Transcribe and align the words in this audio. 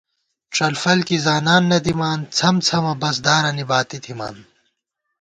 ڄلفل 0.55 0.99
کی 1.07 1.17
زانان 1.25 1.63
نہ 1.71 1.79
دِمان، 1.85 2.19
څھمڅھمہ 2.37 2.93
بس 3.01 3.15
دارَنی 3.25 3.65
باتی 3.71 3.97
تھِمان 4.03 4.35